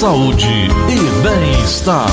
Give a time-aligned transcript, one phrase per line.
[0.00, 2.08] saúde e bem-estar.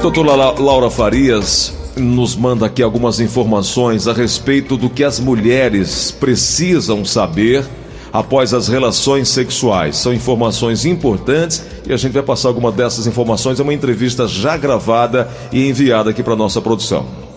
[0.00, 7.04] Doutora Laura Farias nos manda aqui algumas informações a respeito do que as mulheres precisam
[7.04, 7.66] saber
[8.12, 9.96] após as relações sexuais.
[9.96, 13.58] São informações importantes e a gente vai passar alguma dessas informações.
[13.58, 17.27] É uma entrevista já gravada e enviada aqui para nossa produção.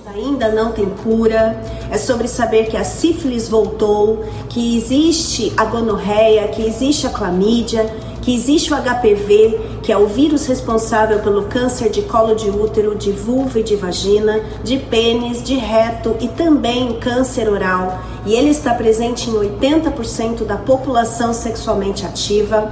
[0.42, 1.56] Ainda não tem cura.
[1.92, 7.86] É sobre saber que a sífilis voltou, que existe a gonorreia, que existe a clamídia,
[8.24, 12.96] que existe o HPV, que é o vírus responsável pelo câncer de colo de útero,
[12.96, 18.00] de vulva e de vagina, de pênis, de reto e também câncer oral.
[18.26, 22.72] E ele está presente em 80% da população sexualmente ativa.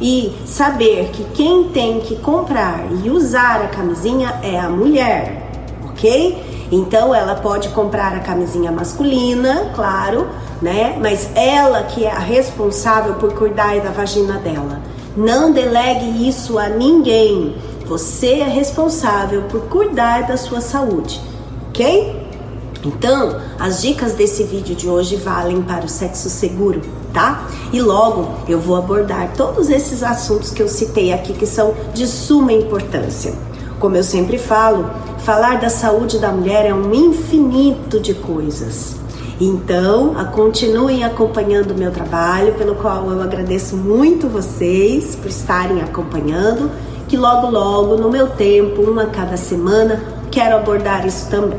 [0.00, 5.50] E saber que quem tem que comprar e usar a camisinha é a mulher,
[5.84, 6.49] ok?
[6.70, 10.28] Então ela pode comprar a camisinha masculina, claro,
[10.62, 10.96] né?
[11.00, 14.80] Mas ela que é a responsável por cuidar da vagina dela.
[15.16, 17.56] Não delegue isso a ninguém.
[17.86, 21.20] Você é responsável por cuidar da sua saúde,
[21.68, 22.20] ok?
[22.84, 26.80] Então, as dicas desse vídeo de hoje valem para o sexo seguro,
[27.12, 27.46] tá?
[27.72, 32.06] E logo eu vou abordar todos esses assuntos que eu citei aqui que são de
[32.06, 33.34] suma importância.
[33.80, 38.94] Como eu sempre falo, falar da saúde da mulher é um infinito de coisas.
[39.40, 46.70] Então, continuem acompanhando o meu trabalho, pelo qual eu agradeço muito vocês por estarem acompanhando,
[47.08, 49.98] que logo logo, no meu tempo, uma cada semana,
[50.30, 51.58] quero abordar isso também.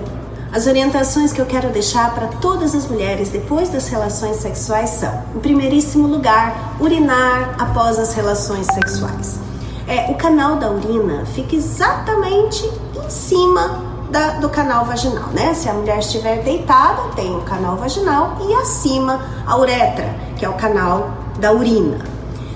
[0.53, 5.23] As orientações que eu quero deixar para todas as mulheres depois das relações sexuais são:
[5.35, 9.50] em primeiríssimo lugar, urinar após as relações sexuais.
[9.91, 12.63] É, o canal da urina fica exatamente
[12.95, 15.53] em cima da, do canal vaginal, né?
[15.53, 20.49] Se a mulher estiver deitada, tem o canal vaginal e acima a uretra, que é
[20.49, 21.97] o canal da urina.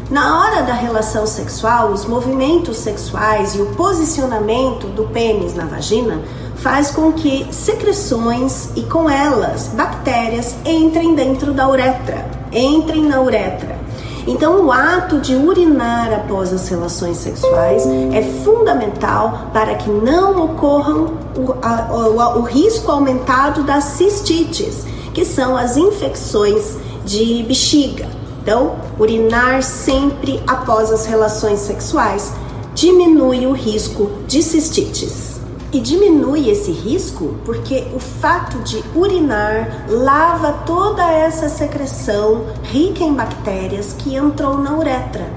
[0.09, 6.21] Na hora da relação sexual, os movimentos sexuais e o posicionamento do pênis na vagina
[6.55, 13.84] faz com que secreções e com elas bactérias entrem dentro da uretra, entrem na uretra.
[14.27, 21.13] Então, o ato de urinar após as relações sexuais é fundamental para que não ocorram
[21.37, 26.75] o, a, o, o risco aumentado das cistites, que são as infecções
[27.05, 28.07] de bexiga.
[28.41, 32.33] Então, urinar sempre após as relações sexuais
[32.73, 35.34] diminui o risco de cistites.
[35.75, 43.13] E diminui esse risco porque o fato de urinar lava toda essa secreção rica em
[43.13, 45.27] bactérias que entrou na uretra.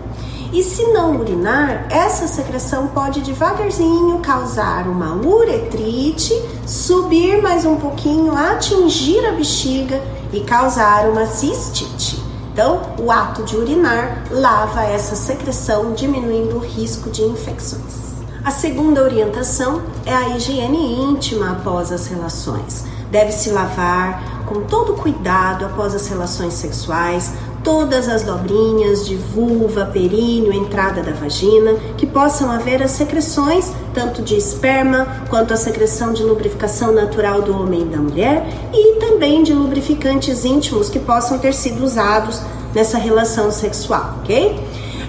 [0.52, 6.32] E se não urinar, essa secreção pode devagarzinho causar uma uretrite,
[6.64, 10.00] subir mais um pouquinho, atingir a bexiga
[10.32, 12.22] e causar uma cistite.
[12.52, 18.17] Então, o ato de urinar lava essa secreção, diminuindo o risco de infecções.
[18.48, 22.82] A segunda orientação é a higiene íntima após as relações.
[23.10, 27.30] Deve-se lavar com todo cuidado após as relações sexuais,
[27.62, 34.22] todas as dobrinhas de vulva, períneo, entrada da vagina, que possam haver as secreções, tanto
[34.22, 39.42] de esperma quanto a secreção de lubrificação natural do homem e da mulher, e também
[39.42, 42.40] de lubrificantes íntimos que possam ter sido usados
[42.74, 44.58] nessa relação sexual, ok?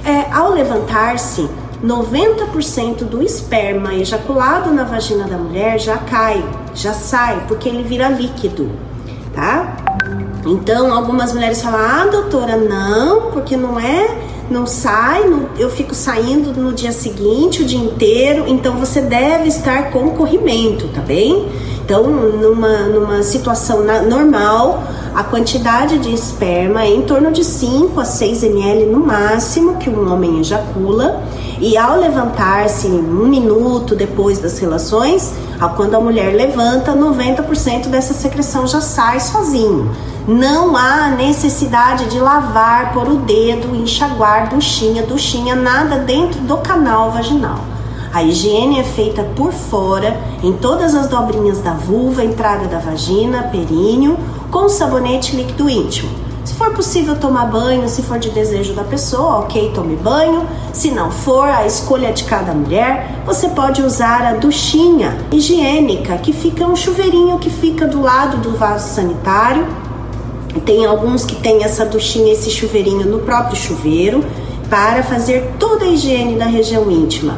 [0.04, 1.50] É, ao levantar-se,
[1.84, 6.44] 90% do esperma ejaculado na vagina da mulher já cai,
[6.76, 8.70] já sai, porque ele vira líquido,
[9.34, 9.78] tá?
[10.46, 14.18] Então, algumas mulheres falam: "Ah, doutora, não, porque não é,
[14.50, 19.48] não sai, não, eu fico saindo no dia seguinte, o dia inteiro, então você deve
[19.48, 21.48] estar com corrimento, tá bem?"
[21.90, 24.84] Então, numa, numa situação na, normal,
[25.16, 29.90] a quantidade de esperma é em torno de 5 a 6 ml no máximo que
[29.90, 31.24] um homem ejacula.
[31.60, 35.34] E ao levantar-se um minuto depois das relações,
[35.76, 39.90] quando a mulher levanta, 90% dessa secreção já sai sozinho.
[40.28, 47.10] Não há necessidade de lavar por o dedo, enxaguar duchinha, duchinha, nada dentro do canal
[47.10, 47.79] vaginal.
[48.12, 53.44] A higiene é feita por fora, em todas as dobrinhas da vulva, entrada da vagina,
[53.44, 54.18] períneo,
[54.50, 56.10] com sabonete líquido íntimo.
[56.44, 60.48] Se for possível tomar banho, se for de desejo da pessoa, ok, tome banho.
[60.74, 66.34] Se não for, a escolha de cada mulher, você pode usar a duchinha higiênica, que
[66.34, 69.68] fica um chuveirinho que fica do lado do vaso sanitário.
[70.66, 74.26] Tem alguns que tem essa duchinha, esse chuveirinho no próprio chuveiro,
[74.68, 77.38] para fazer toda a higiene da região íntima.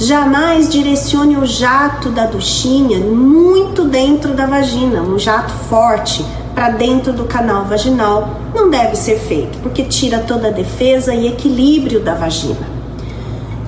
[0.00, 6.24] Jamais direcione o jato da duchinha muito dentro da vagina, um jato forte
[6.54, 8.36] para dentro do canal vaginal.
[8.54, 12.78] Não deve ser feito, porque tira toda a defesa e equilíbrio da vagina.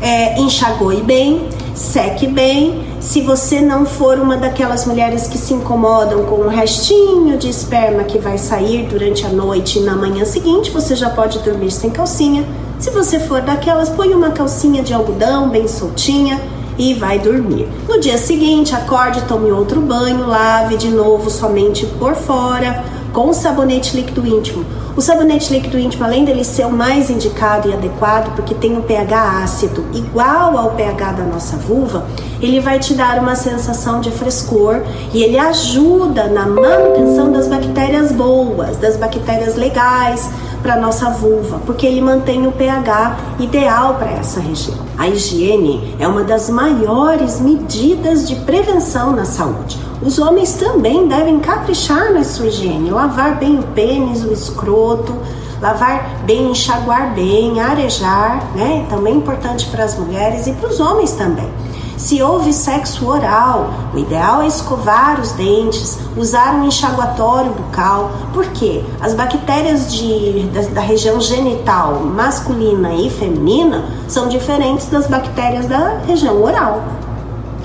[0.00, 2.89] É, enxague bem, seque bem.
[3.00, 8.04] Se você não for uma daquelas mulheres que se incomodam com o restinho de esperma
[8.04, 11.88] que vai sair durante a noite e na manhã seguinte, você já pode dormir sem
[11.88, 12.46] calcinha.
[12.78, 16.38] Se você for daquelas, põe uma calcinha de algodão bem soltinha
[16.76, 17.66] e vai dormir.
[17.88, 23.96] No dia seguinte, acorde, tome outro banho, lave de novo somente por fora com sabonete
[23.96, 24.64] líquido íntimo.
[24.96, 28.82] O sabonete líquido íntimo, além dele ser o mais indicado e adequado, porque tem um
[28.82, 32.06] pH ácido igual ao pH da nossa vulva,
[32.40, 38.12] ele vai te dar uma sensação de frescor e ele ajuda na manutenção das bactérias
[38.12, 40.28] boas, das bactérias legais
[40.62, 44.78] para nossa vulva, porque ele mantém o pH ideal para essa região.
[44.98, 49.89] A higiene é uma das maiores medidas de prevenção na saúde.
[50.02, 55.14] Os homens também devem caprichar na sua higiene, lavar bem o pênis, o escroto,
[55.60, 58.86] lavar bem, enxaguar bem, arejar, né?
[58.88, 61.50] Também importante para as mulheres e para os homens também.
[61.98, 68.82] Se houve sexo oral, o ideal é escovar os dentes, usar um enxaguatório bucal, porque
[69.02, 75.98] as bactérias de, da, da região genital masculina e feminina são diferentes das bactérias da
[76.06, 76.82] região oral.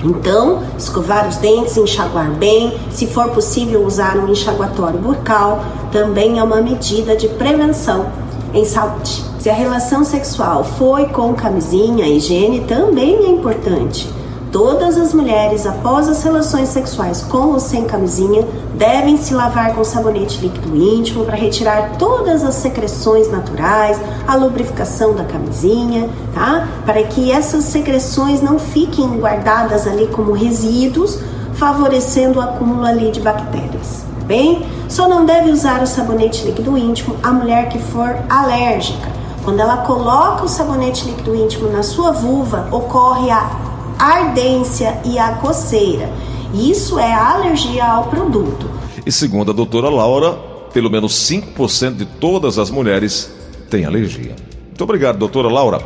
[0.04, 6.42] Então, escovar os dentes, enxaguar bem, se for possível usar um enxaguatório bucal, também é
[6.42, 8.06] uma medida de prevenção
[8.52, 9.24] em saúde.
[9.38, 14.08] Se a relação sexual foi com camisinha, higiene também é importante.
[14.52, 19.82] Todas as mulheres, após as relações sexuais com ou sem camisinha, devem se lavar com
[19.82, 26.68] sabonete líquido íntimo para retirar todas as secreções naturais, a lubrificação da camisinha, tá?
[26.86, 31.18] Para que essas secreções não fiquem guardadas ali como resíduos,
[31.54, 34.04] favorecendo o acúmulo ali de bactérias.
[34.20, 34.64] Tá bem?
[34.88, 39.16] Só não deve usar o sabonete líquido íntimo a mulher que for alérgica.
[39.44, 43.65] Quando ela coloca o sabonete líquido íntimo na sua vulva, ocorre a
[43.98, 46.10] ardência e a coceira.
[46.54, 48.70] Isso é alergia ao produto.
[49.04, 50.32] E segundo a doutora Laura,
[50.72, 53.30] pelo menos 5% de todas as mulheres
[53.70, 54.34] têm alergia.
[54.66, 55.80] Muito obrigado, doutora Laura.